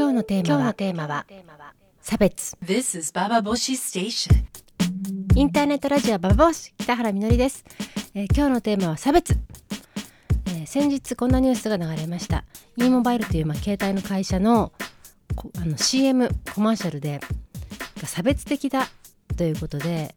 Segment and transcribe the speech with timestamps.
[0.00, 1.26] 今日のテーマはテーマは
[2.00, 2.56] 差別。
[2.64, 4.32] This is Baba Boshi Station.
[5.34, 7.66] インターネットラジオババボシ北原みのりです、
[8.14, 9.36] えー今日のテーマは差別、
[10.46, 12.46] えー先日こんなニュースが流れました。
[12.78, 14.72] e モバイルという、まあ、携帯の会社の
[15.36, 17.20] こあの CM コマーシャルで
[18.00, 18.88] が差別的だ
[19.36, 20.14] ということで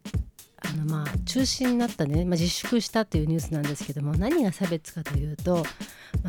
[0.66, 5.62] あのまあ中止になったね、まあ、自粛したというニュースなんですけども何が差別かというと、ま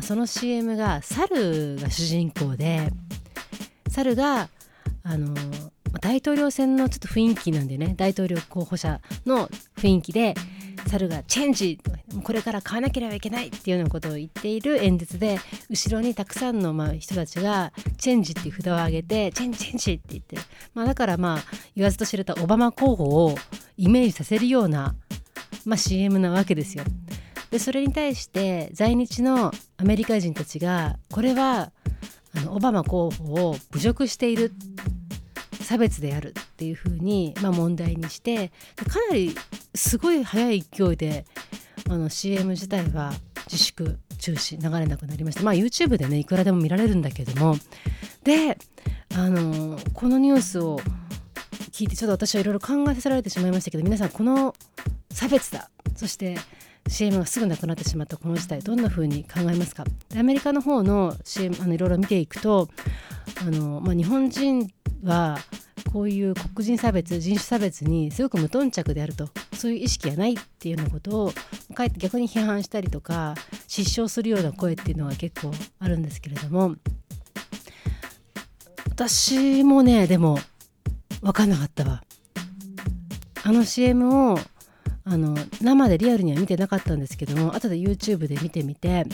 [0.00, 2.92] あ、その CM が猿が主人公で
[3.96, 4.50] 猿が
[5.02, 5.34] あの
[6.02, 10.34] 大統領選のちょっと雰囲気なんでね大統領候補者の雰囲気で
[10.86, 11.80] 猿がチェンジ!
[12.22, 15.38] これから変わなければいけないっていうようなことを言っている演説で
[15.70, 18.32] 後ろにたくさんのまあ人たちがチェンジ!
[18.32, 19.58] っていう札を上げてチェンジ!
[19.58, 19.92] チェンジ!
[19.94, 20.36] って言って、
[20.74, 21.38] まあ、だからまあ
[21.74, 23.34] 言わずと知れたオバマ候補を
[23.78, 24.94] イメージさせるような、
[25.64, 26.84] まあ、CM なわけですよ。
[27.50, 31.72] でそれに対して在日のアメリカ人たちがこれは
[32.36, 34.52] あのオバマ候補を侮辱している
[35.62, 38.48] 差別であるっていうふうに、まあ、問題にして
[38.88, 39.34] かなり
[39.74, 41.24] すごい速い勢いで
[41.88, 43.12] あの CM 自体は
[43.46, 45.42] 自粛中止流れなくなりました。
[45.42, 47.56] まあ YouTube でねいくらでも見られるんだけども。
[48.24, 48.58] で
[49.14, 50.80] あのこのニュースを
[51.70, 54.54] 聞いてちょっと私はいろいろ考えさせられてしまいましたけど皆さんこの
[55.10, 55.70] 差別だ。
[55.94, 56.36] そして
[56.88, 59.84] CM がすぐなくなってしまったこの事態どんな風に考えますか？
[60.16, 62.68] アメリカの方の CM あのいろいろ見ていくと
[63.40, 64.70] あの、まあ、日本人
[65.02, 65.38] は
[65.92, 69.28] こういう黒人差別人種差別にすごく無頓着であると。
[69.54, 71.32] そういう意識がないっていうようなことを
[71.74, 73.34] かえって逆に批判したりとか
[73.66, 76.76] 失笑するような声っていうのは結構あるんですけれども。
[78.90, 80.38] 私もねでも
[81.20, 82.02] 分かんなかったわ。
[83.44, 84.38] あの CM を
[85.08, 89.06] あの生でリアルには見てなかったんですけども後で YouTube で見てみて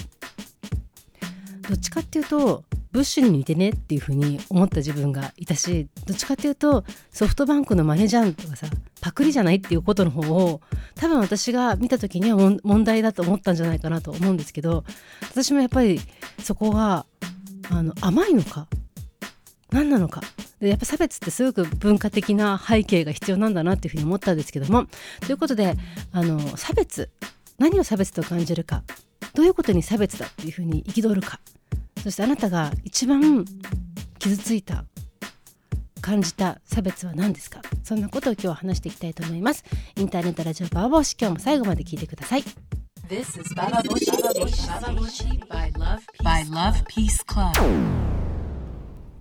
[1.68, 8.66] どっちかっていうとブッシュに似てねっていうふうに思った自分がいたしどっちかっていうとソフトバンクのマネじゃんとかさ
[9.02, 10.62] パクリじゃないっていうことの方を
[10.94, 14.84] 多分私が見た時には問題だと思ったんじゃないかなと思うんですけど
[15.30, 16.00] 私もやっぱり
[16.42, 17.04] そこが
[17.70, 18.66] あの甘いのか
[19.70, 20.22] 何なのか
[20.62, 24.86] でやっぱ差別ってすごく文化的な背景が必要なんだなっていうふうに思ったんですけども。
[25.20, 25.76] ということで
[26.12, 27.10] あの差別
[27.58, 28.84] 何を差別と感じるか。
[29.34, 31.40] どういうことに差別だっていうふうに憤るか。
[32.02, 33.44] そしてあなたが一番
[34.20, 34.84] 傷ついた
[36.00, 37.60] 感じた差別は何ですか。
[37.82, 39.64] そんなことを今日は話していきたいと思います。
[39.96, 42.44] インターネットラジオバーボーシ今日も最後まで聞いてください。
[43.08, 44.80] This is Baba Boshi Station.
[44.80, 47.50] Baba Boshi by Love Peace, by Love Peace Club.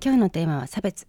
[0.03, 1.08] 今日のテーマは差別、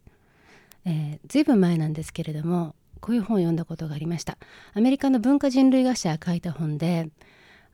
[0.84, 4.38] えー、ずいぶん前なんですけれどもこういう本を読んだことがありました
[4.74, 7.08] アメリカの文化人類学者が書いた本で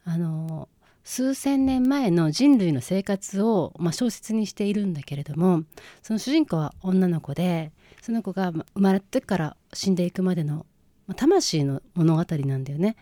[0.04, 0.68] あの
[1.04, 5.62] 数千年前の人類の生活を、まあ、小説にしているんだけれども
[6.02, 10.66] その主人公は女の子でその子が生まれてから死んでいくまでの、
[11.16, 12.96] 魂の物語なんだよね。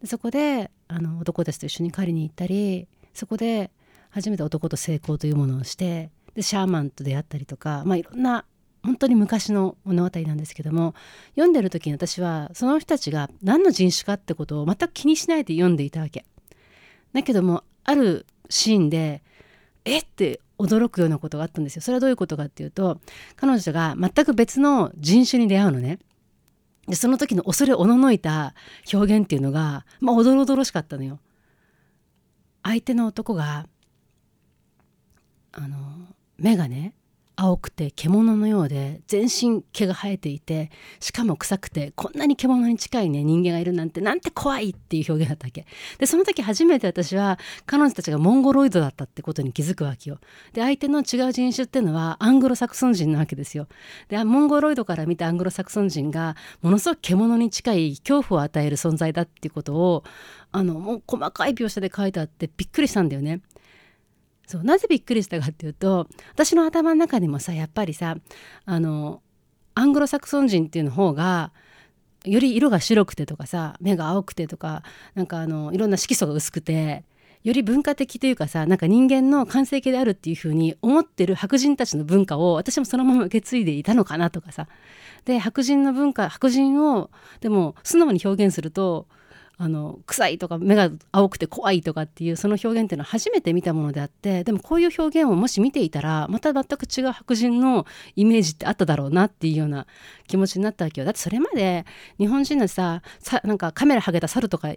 [0.00, 3.70] でそこであの男たちと一緒に狩りに行ったりそこで
[4.10, 8.44] 初めて男と性交というものをしてでシャーマンと出会ったりとか、まあ、いろんな
[8.82, 10.94] 本当に昔の物語なんですけども
[11.30, 16.24] 読んでる時に私はその人たちが何の人種かってことを全く気にしないで読んでいたわけ。
[17.12, 19.22] だけどもあるシーンで
[19.84, 21.82] えって驚くようなことがあったんですよ。
[21.82, 23.00] それはどういうことかっていうと
[23.36, 25.98] 彼女が全く別の人種に出会うのね。
[26.86, 28.54] でその時の恐れおののいた
[28.92, 31.20] 表現っていうのが、まあ、おどろおどろしかったのよ。
[32.62, 33.66] 相手の男が
[35.52, 35.76] あの
[36.38, 36.94] 目がね
[37.40, 45.64] 青くて獣のようで全身毛が生えていてしかも臭くてこんなに獣に近いね人間がいるなんてなんて怖いっていう表現だったわけ。
[45.98, 50.18] でその時初めて私は彼女たちがモンゴロイドだったってことに気づくわけよ。
[50.52, 53.68] で相手の違う人種っていうのはアングロサクソン人なわけですよ。
[54.08, 60.02] でモンゴロイドから見たアングロサクソン人がものすごく獣に近い恐怖を与える存在だっていうことを
[60.50, 63.42] あのもう細かい描写で書いてあってびっくりしたんだよね。
[64.48, 68.16] そうなぜびっくりしたかっていうと私の頭の中にもさやっぱりさ
[68.64, 69.20] あの
[69.74, 71.52] アングロサクソン人っていうの方が
[72.24, 74.82] より色が白くてとかさ目が青くてとか
[75.14, 77.04] なんかあのいろんな色素が薄くて
[77.44, 84.66] より文化的というかさなんか人間の完成形であるっていうふうに思ってる白人たちの文化を私もそのまま受け継いでいたのかなとかさ。
[85.24, 87.10] で白人の文化白人を
[87.40, 89.06] でも素直に表現すると
[89.60, 97.84] あの臭いとか目が青くて怖いとかっていうその表現っていうのは初めて見たものであってでもこういう表現をもし見ていたらまた全く違う白人の
[98.14, 99.88] イメージってあっただろうなっていうような
[100.28, 101.04] 気持ちになったわけよ。
[101.04, 101.84] だってそれまで
[102.18, 104.72] 日本人のささなんかカメラはげた猿とか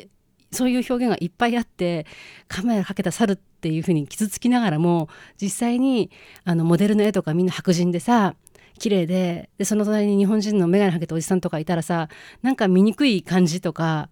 [0.51, 2.07] そういう表現がいっぱいあって
[2.48, 6.10] カメラかけた猿っていうふうに傷つきながらも実際に
[6.44, 8.33] あのモデルの絵とかみんな白人でさ
[8.80, 12.10] 綺麗ででその隣に日本人の眼鏡かけたおじさんとかいたらさ
[12.42, 14.10] なんか醜い感じとか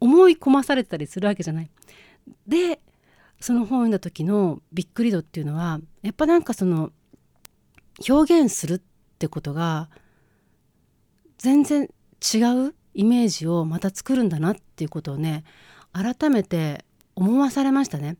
[0.00, 1.70] 思い込まされたりするわけじゃない。
[2.46, 2.80] で
[3.40, 6.90] その本を読んだ時のびっくり度っていうのはやっぱなんかその
[8.08, 8.80] 表現するっ
[9.18, 9.88] てことが
[11.38, 11.88] 全然
[12.34, 12.38] 違
[12.68, 15.44] うイメージをまた作るんだなっていうことをね
[15.92, 18.16] 改めて思わされましたね。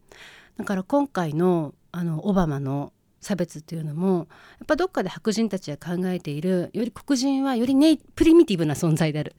[0.57, 4.29] だから今回のあのオバマの差別っていうのも
[4.59, 9.35] やっぱどっかで白人たちが考えているより黒人はよりネイプリミティブな存在である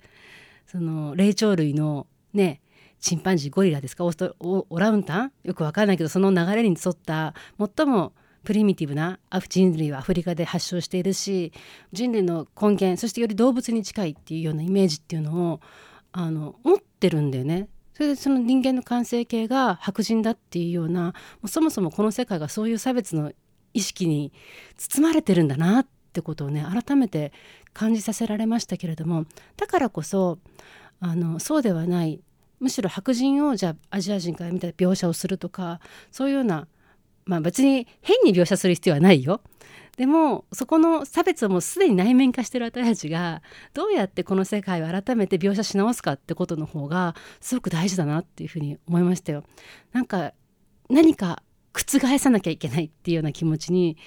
[0.67, 2.61] その霊長類のね
[2.99, 4.05] チンパンジーゴリラですか？
[4.05, 4.11] オ
[4.69, 5.31] オラウンタン？
[5.43, 7.33] よくわからないけどその流れに沿った
[7.75, 8.13] 最も
[8.43, 9.19] プリミティブな
[9.49, 11.51] 人類はアフリカで発祥しているし
[11.91, 15.61] 人類の根源そしてより動物に近いっていうようなイメージっていうのを
[16.11, 17.67] あの持ってるんだよね。
[17.93, 21.13] それでその人間の完成形が白人だっていうようなも
[21.43, 23.31] うそもそもこの世界がそういう差別の
[23.73, 24.31] 意識に
[24.77, 27.31] 包まれてるんだなってことをね改めて
[27.73, 29.25] 感じさせられましたけれども
[29.55, 30.39] だからこそ
[31.01, 32.21] あのそうではない
[32.59, 35.81] むしろ白人をじゃあアジア人から見た描写をするとか
[36.11, 36.67] そういうような
[37.25, 39.41] まあ別に変に描写する必要はないよ。
[39.97, 43.41] でもそこの差別をもうすでに内面化してる私たちが
[43.73, 49.43] どうやってこの世界を改めて描写し直すかってことの方がすごく大事だなっていうふうに思いましたよ。
[49.91, 50.33] なんか
[50.89, 51.43] 何か
[51.73, 53.97] 覆さなきゃいけないっていうような気持ちに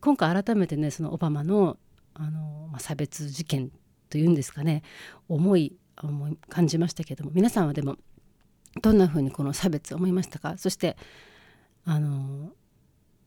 [0.00, 1.76] 今回改めてねそのオバマの
[2.14, 3.70] あの、ま、差別事件
[4.08, 4.82] というんですかね
[5.28, 7.96] 思い思い感じましたけども皆さんはでも
[8.82, 10.56] どんなふうにこの差別思いましたか？
[10.56, 10.96] そして
[11.84, 12.50] あの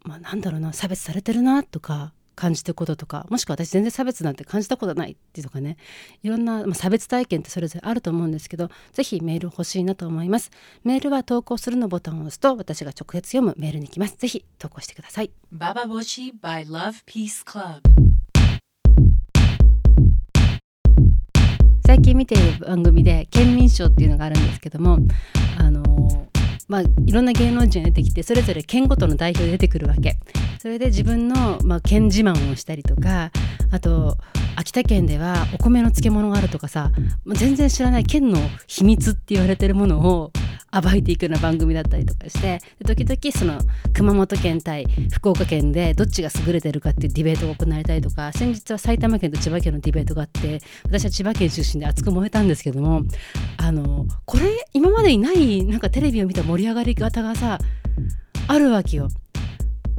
[0.04, 5.78] まあなんだろうな差別されてるなとか感じてることとかもしくは私全然差別なんて感じたことないっていうとかね
[6.24, 10.50] いろんな、まあ、差別体験ってそれぞれあると思うんですけど是非メール欲しいなと思います。
[10.84, 14.16] メールは投稿するのボタンを押すと私が直接読むメールに行きます。
[14.18, 15.32] 是非投稿してください。
[15.52, 18.03] ババボシ by Love Peace Club
[21.94, 24.98] 最近見ている番組で県民賞っていうのがあるんですけども
[25.60, 25.84] あの
[26.68, 30.18] まあ、いろんな芸能人が出てきてそれぞれ県ごとの代表で出てくるわけ。
[30.58, 33.32] それで自分の、まあ、県自慢をしたりとか
[33.70, 34.18] あと
[34.56, 36.92] 秋田県ではお米の漬物があるとかさ
[37.28, 40.32] 全然知らない県の秘密って言われてるものを
[40.82, 43.60] 暴いていくような番組だったりとかして時々その
[43.94, 53.04] 熊本県対福岡県でどっちが優れてるかっていうディベートが行われたりとか先日は埼玉県と千葉県のディベートがあって私は千葉県出身で熱く燃えたんですけども
[53.58, 57.60] あのこれ今までにないなんかテレビを見た盛り上がり方がさ
[58.48, 59.10] あるわけよ。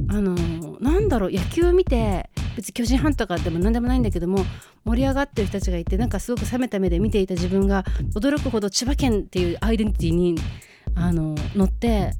[0.09, 0.35] あの
[0.81, 4.45] なんだろう野球を見て別に巨人ファンとかでも何でもないんだけども
[4.83, 7.83] 盛り上がってる人たちがいてなんかすごく冷めた目で見ていた自分が
[8.13, 10.35] 驚くほど千葉県っていうアイデンティティに
[10.95, 12.11] あの乗って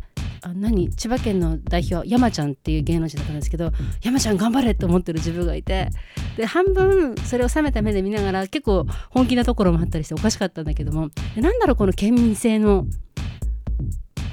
[0.42, 0.90] あ何？
[0.92, 3.72] 千葉県の代表山ちゃんっていう芸能人だったんですけど
[4.04, 5.90] 山ちゃん頑張れって思ってる自分がいて
[6.38, 12.86] で半分それを冷めた目で見ながら結構本気なところもあったりしておかしかったんだけどもなんだろうこの県民性の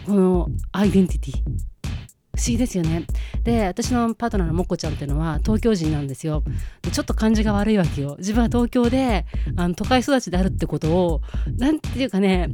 [0.05, 1.72] このアイデンティティ？
[2.43, 3.07] 不思議ですよね。
[3.45, 6.43] で私のパートナーのもっこちゃんっていうのは東京人なんですよ。
[6.83, 8.17] でちょっと感じが悪いわけよ。
[8.19, 11.21] 自分は東京であの都会育ちであるってことを
[11.57, 12.51] 何て言うかね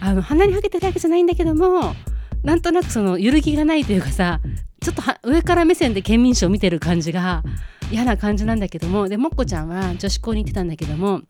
[0.00, 1.94] あの鼻にかけてるわけじゃないんだけども
[2.42, 4.40] なんとなくその揺るぎがないというかさ
[4.82, 7.42] ちょっと上から目線で県民賞見てる感じが
[7.90, 11.22] 嫌な感じなんだけどもでもっこちゃんは女子校に行ってたんだけども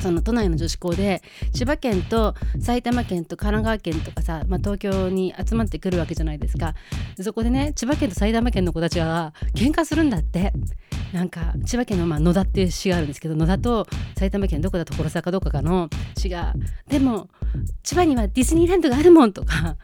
[0.00, 6.74] その都内の女子校で千葉県と埼玉県と神奈川県とかさ、まあ、東京に集まってくるわけじゃないですか。
[7.20, 10.52] そこでね千葉県と埼玉県の子たちが喧嘩するんだって。
[11.12, 16.54] なんか千葉県のまあ野田っていう市があるんですけど野田と埼玉県どこだ所沢かどこかの市が
[16.88, 17.28] でも
[17.82, 19.76] 千葉にはディズニーランドがあるもんとか。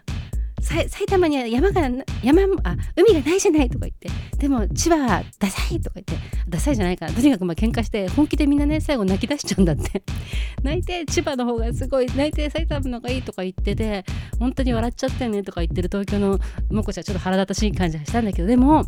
[0.62, 1.82] 埼玉には山が
[2.22, 4.08] 山あ海がないじゃないとか言って
[4.38, 6.14] でも千葉はダサいとか言って
[6.48, 10.02] ダサいじゃないからとにかくまあ喧嘩して本気でみんなね最後泣き出しちゃうんだって。
[10.62, 14.04] 泣いて千葉の方がすごい泣いて埼玉の方がいいとか言ってて
[14.38, 16.38] 本当に笑っちゃったよねとか言ってる東京の
[16.70, 18.84] もこちゃんちょっと腹立たしい感じがしたんだけどでも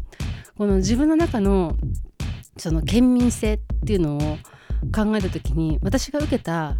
[0.56, 1.76] この自分の中の
[2.56, 4.38] その県民性っていうのを
[4.94, 6.76] 考えた時に私が受けた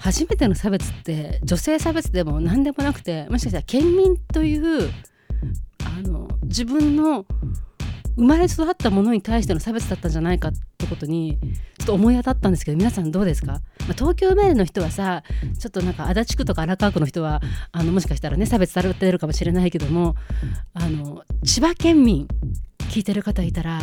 [0.00, 4.90] 初めての差別って女性差別でも何でもなくてもしかしたら県民という
[5.84, 7.24] あの自分の
[8.16, 11.38] 生まれ育ったものに対しての差別だったんじゃないかってことに
[11.78, 13.58] ちょっと思い当たったんですけど皆さんどうですか、ま
[13.90, 15.22] あ、東京生まれの人はさ
[15.58, 17.40] ちょっとなんか足立区とか荒川区の人は
[17.70, 20.16] あのもしかしたらね差別されてるかもしれないけども
[20.74, 22.26] あの千葉県民
[22.90, 23.80] 聞いてる方いたら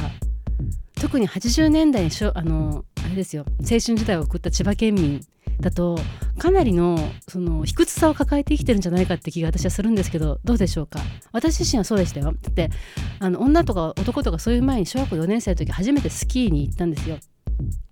[0.99, 5.21] 特に80年代にしょあのあれですよ青春時代を送った千葉県民
[5.59, 5.97] だと
[6.37, 6.97] かなりの
[7.27, 10.99] その卑屈さを抱えて生きてるんじゃないかって気が私はするんですけどどうでしょうか？
[11.31, 12.25] 私自身はそうでしたよ。
[12.25, 12.69] だって
[13.19, 17.17] あの女とか男とかそういう前に小学校4年生の時初めてスキーに行ったんですよ。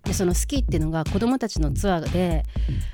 [0.04, 2.42] でそのスキーっていうのが子どもたちのツアーで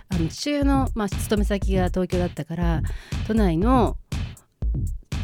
[0.08, 2.82] あの父親の、まあ、勤め先が東京だったから
[3.26, 3.96] 都内の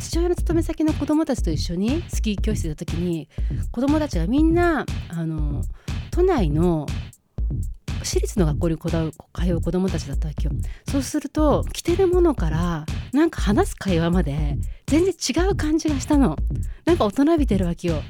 [0.00, 3.28] 父親の勤め先の子どもたちと一緒にスキー教室行った時に
[3.70, 5.62] 子どもたちがみんなあの
[6.10, 6.86] 都内の
[8.02, 10.52] 私立の学校に通う通う子どもたちだったわけよ。
[10.88, 16.36] そうすると着てるものからなんか話す会話まで全然違う感じがしたの。
[16.84, 18.02] なんか大人びてるわけよ。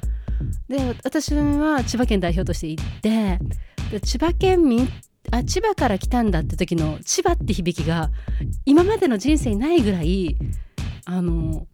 [0.68, 3.38] で私は千葉県代表として行って
[3.90, 4.88] で千葉県民
[5.30, 8.10] あ千葉から来たんだって時の千葉って響きが
[8.64, 10.36] 今までの人生にないぐらい
[11.04, 11.66] あの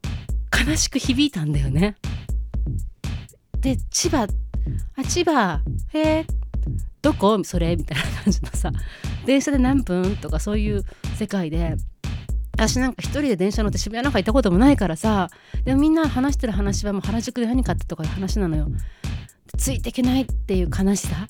[0.67, 1.97] 悲しく響いたんだよね。
[3.61, 4.27] で千葉
[4.97, 5.61] あ千葉
[5.93, 6.27] へえ
[7.03, 7.43] どこ？
[7.45, 7.77] それ？
[7.77, 8.73] みたいな感じのさ。
[9.27, 10.17] 電車で何分？
[10.17, 10.85] とかそういう
[11.17, 11.77] 世界で。
[12.55, 15.29] 私なんか一人で電車乗って渋谷なんか行ったこともないからさ。
[15.65, 18.69] でもみんな話してる話はもう原宿で何買ったとかいう話なのよ。
[19.59, 21.27] ついていけないっていう悲しさ。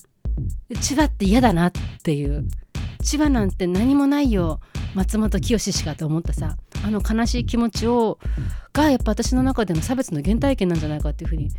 [0.81, 1.71] 千葉って嫌だなっ
[2.03, 2.47] ていう。
[3.01, 4.59] 千葉なんて何もないよ。
[4.93, 6.55] 松本清しかと思ったさ。
[6.85, 8.19] あの悲しい気持ちを
[8.73, 11.49] がやっぱ私の中での差別の原体験なんじゃないかっていうふうに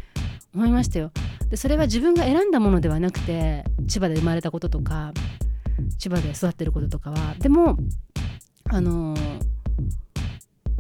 [0.55, 1.11] 思いましたよ。
[1.51, 5.13] でそれは自分が選んだものではなくて千葉で生まれたこととか
[5.99, 7.35] 千葉で育ってることとかは。
[7.39, 7.77] でも
[8.71, 9.15] あの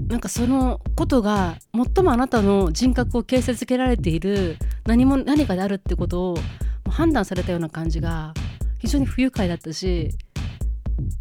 [0.08, 4.56] なんかそのことが最もあなたの人格を形成づけられている
[4.86, 6.36] 何も何かであるってことを
[6.90, 8.34] 判断されたような感じが
[8.78, 10.10] 非常に不愉快だったし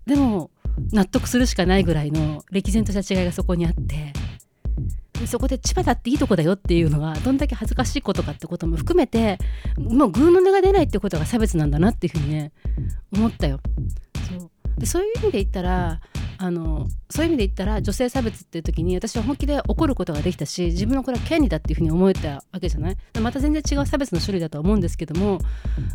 [0.05, 0.51] でも
[0.91, 4.22] 納得するしかないぐらいの歴然とした違いがそこにあって。
[5.27, 9.37] そこで千葉だっていいとこだよっていうのがどんだけ恥ずかしいことかってことも含めて
[9.77, 12.51] もうグーの音が出ないってことが差別なんだなっていうふうにね
[13.13, 13.59] 思ったよ。
[14.29, 16.01] そうでそういう意味で言ったら
[16.45, 22.97] あのそういう意味で言ったら女性差別っていう時に私は本気で怒ることができたし自分のこれは権利だっていうふうに思えたわけじゃない？
[23.21, 25.39] また全然違う差別の種類だとは思うんですけども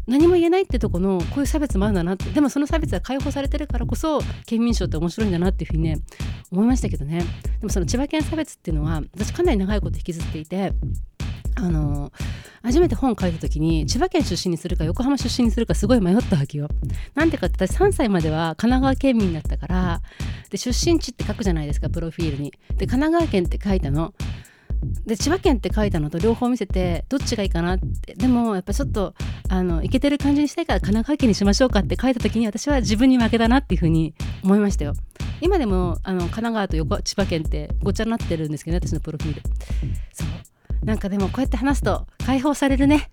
[0.07, 5.99] 何も言えないってとこのこういう差別もあるんだなってでもその差別は解放されてるからこそ県民賞って面白いんだなっていうふうにね
[6.51, 7.23] 思いましたけどね
[7.61, 10.73] でもその千葉県差別っていうのは私かなり長いこと引きずっていて
[11.57, 12.11] あの
[12.63, 16.69] 初めて本書いた時に千葉県出身にするか横浜出身にするかすごい迷ったわけよ。
[17.15, 20.01] なんでかって私3歳までは神奈川県民だったから
[20.51, 22.53] で出身地って書くじゃないですかプロフィールに。
[22.77, 24.15] で神奈川県って書いたの。
[25.07, 28.15] で千葉県って書いたのと両方見せてどっちがいいかなって。
[28.15, 29.15] でもやっぱちょっと
[29.49, 34.15] あのいけてる感じにしたいから神奈川県にしましょうかって書いた時に私は自分に負けだなっていうふうに
[34.45, 34.95] 思いましたよ。
[35.41, 39.43] 今でもあの神奈川と横千葉県ってごちゃになってるんですけどね私のプロフィール。
[40.13, 40.85] そう。
[40.85, 43.11] なんかでもこうやって話すと解放されるね。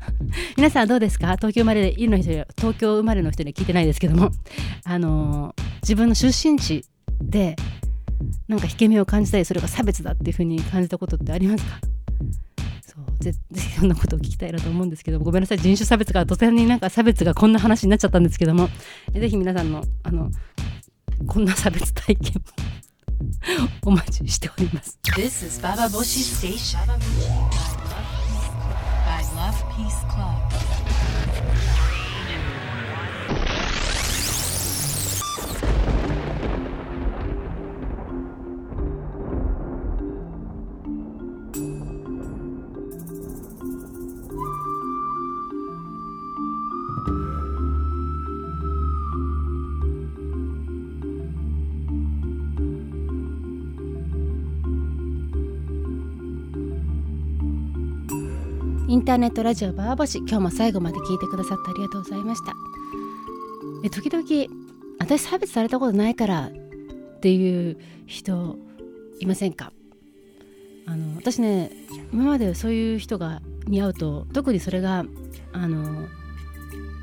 [0.56, 1.36] 皆さんどうですか？
[1.36, 4.30] 東京生まれいるの人東京生まれの人には聞いてないですけども。
[4.84, 6.84] あのー、自分の出身地
[7.22, 7.54] で
[8.48, 11.78] なんか引け目を感じたりそれが差別だっていう風に感じたことってありますか？
[12.84, 18.68] そうぜぜひそんなことを聞きたいなと思うんですけどごめんなさい人種差別が突然になんか差別がこんな話になっちゃったんですけども
[19.12, 20.30] ぜひ皆さんのあの
[21.28, 22.42] こんな差別体験
[23.86, 24.98] お待ちしております。
[25.14, 26.78] This is Baba Boshi Station
[29.06, 30.45] by Love Peace Club.
[58.96, 60.20] インターネットラジオバーボシ。
[60.20, 62.54] 今日も最後まで聞いてくださってありがとうございました。
[63.84, 64.24] え時々
[64.98, 67.76] 私差別されたことないからっていう
[68.06, 68.56] 人
[69.20, 69.70] いませんか？
[70.86, 71.72] あの私ね
[72.10, 75.04] 今までそういう人が似合うと特にそれが
[75.52, 76.08] あの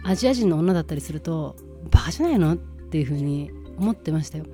[0.04, 1.56] アジア人の女だったりすると
[1.92, 2.56] バカじゃないの？
[2.56, 4.46] っていうふうに思ってましたよ。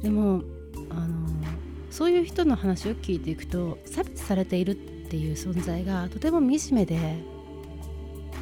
[0.00, 0.42] でも
[0.90, 1.28] あの
[1.90, 6.98] そういう人の話を聞いていくと差別されているってていう存在がとても惨めで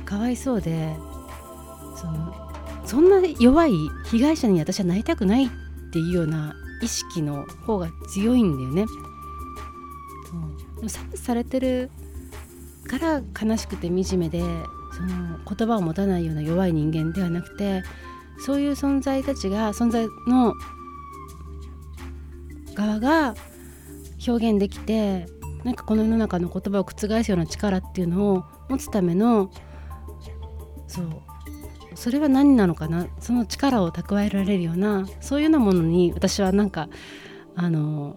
[0.05, 0.95] かわいそうで
[1.97, 2.35] その
[2.85, 3.73] そんな弱い
[4.11, 5.49] 被害者に私はなりたくないっ
[5.93, 8.87] ていうような意識の方が強いんだよね。
[10.77, 11.91] でも差別されてる
[12.87, 17.83] から悲しくて惨めでその言葉を持たないような弱い人間ではなくて
[18.39, 20.55] そういう存在たちが存在の
[22.75, 23.35] 側が
[24.27, 25.27] 表現できて
[25.65, 29.51] なんかこの世の中の言葉を覆すような力っていうのを持つための
[30.87, 31.07] そう
[31.95, 33.09] それは何なのかな？
[33.21, 36.89] その力を蓄えられるようなそういうようなものに私はなんか
[37.55, 38.17] あの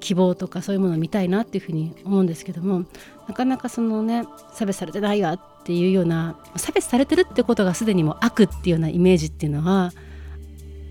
[0.00, 2.84] 希望とかそういうものを見たいなっていうふうに思うんですけども
[3.28, 9.92] なかなかそのね差別されてないわっていうような差別されてるってことがすでにもう悪っていうようなイメージっていうのは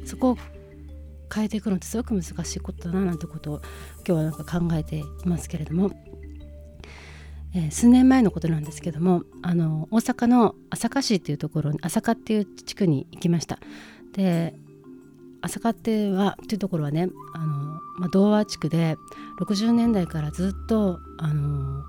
[0.05, 0.37] そこを
[1.33, 3.61] 変えていくのってすごく難しいことだななんてことを
[4.07, 5.91] 今日はなんか考えていますけれども、
[7.53, 13.59] えー、数年前のことなんですけどもあの大阪の朝霞市っていうところに朝霞っていう地区に行きました。
[14.13, 14.55] で
[15.41, 17.45] 朝霞ってはっていうところはねあの、
[17.99, 18.97] まあ、童話地区で
[19.39, 21.83] 60年代からずっとあの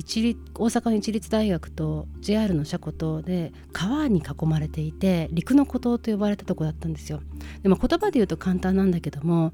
[0.00, 7.20] 一大阪の一律大学と JR の車庫とで川に囲まれていて陸の孤島と呼ばれたとこだったんですよ。
[7.62, 9.52] でも言葉で言うと簡単なんだけども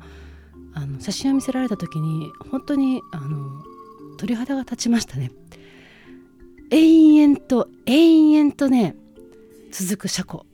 [0.72, 3.60] あの写真を見せられた時に本当にあの
[4.18, 5.32] 鳥肌が立ちましたね。
[6.70, 8.94] 延々と延々とね
[9.72, 10.46] 続く車庫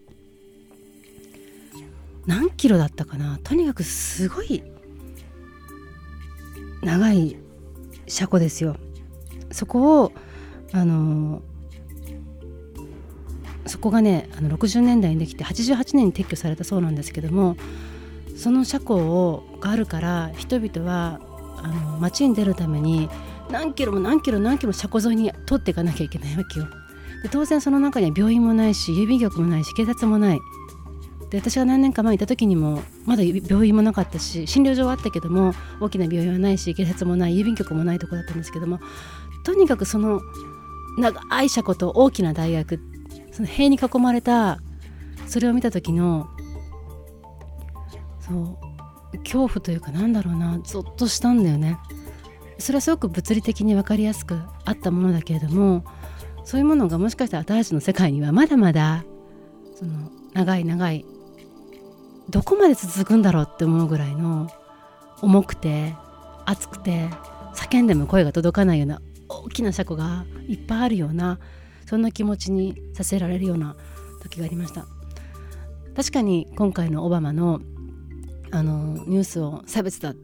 [2.27, 3.39] 何キロだったかな？
[3.45, 4.63] とにかくすごい
[6.83, 7.37] 長い
[8.07, 8.77] 車庫ですよ
[9.53, 10.13] そこを
[10.73, 11.43] あの
[13.67, 17.57] そこがねあの60年代にできて88年に撤去されたそうなんですけども
[18.37, 21.21] その車庫をがあるから人々は
[21.59, 23.09] あの街に出るために
[23.51, 26.67] 何キロも何キロ何キロ車庫沿いに通っていかなきゃいけないわけよ。
[27.23, 30.41] で当然その中には病院もないし郵便局もないし警察もない
[31.31, 38.81] で私が何年か前いた時にもまだ病院もなかったし診療所はあったけども大きな病院はないし警察もない郵便局もないとこだったんですけども
[39.45, 40.21] とにかくその
[40.99, 42.81] 長い車庫と大きな大学
[43.33, 44.61] その塀に囲まれた
[45.27, 46.29] それを見た時の
[48.21, 48.59] そ
[49.13, 51.79] う恐怖というかなんだろうなゾッとしたんだよね。
[52.59, 55.85] それはすごく物理的に分かりやすくあったものだけれども
[56.45, 59.05] そういうものがもしかしたら私たちの世界にはまだまだ
[59.75, 61.05] その長い長い
[62.31, 64.49] どこまで続くんだろうって思うぐらいの
[65.23, 65.95] 重くて
[66.47, 67.09] 熱くて
[67.55, 69.01] 叫んでも声が届かないような
[69.45, 71.39] 大きな車庫がいっぱいあるような
[71.87, 73.77] そんな気持ちにさせられるような
[74.23, 74.87] 時がありました。
[75.95, 77.61] 確かに今回のオバマの
[78.51, 80.15] あのニュースを差別だっ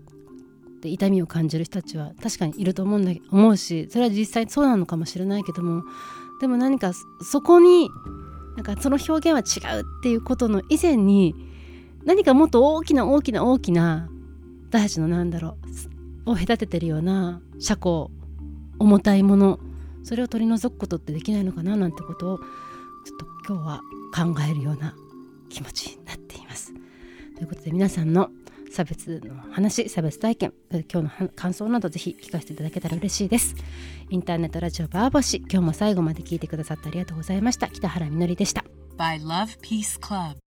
[0.82, 5.82] て痛みを感じる人たちは確かにいると思うんだ思うしそれは実際そうなのかもしれないけども
[6.40, 6.92] でも何か
[7.22, 7.88] そこに
[8.56, 11.34] なんかその表現は違うっていうことの以前に
[12.04, 14.08] 何かもっと大きな大きな大きな
[14.68, 15.56] 私たちのなんだろ
[16.26, 18.10] うを隔ててるような車庫
[18.78, 19.58] 重たいもの
[20.04, 23.80] それを取り除くことってできないのかななんてことをちょっと今日は
[24.14, 24.94] 考えるような
[25.48, 26.72] 気持ちになっています。
[27.36, 28.30] ということで皆さんの
[28.70, 33.54] 差別の話差別体験今日の感想などぜひ聞かせていただけたら嬉しいです。
[34.10, 37.68] インターネットラジオバーボシ今日も最後まで聞いてくださってありがとうございました。
[37.68, 38.64] 北原みのりでした。
[38.96, 40.47] By Love Peace Club.